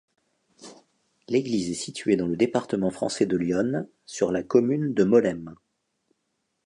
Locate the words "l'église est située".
1.27-2.15